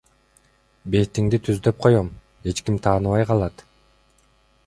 Бетиңди 0.95 1.39
түздөп 1.49 1.83
коём, 1.85 2.09
эч 2.53 2.61
ким 2.69 2.79
тааныбай 2.87 3.27
калат. 3.33 3.65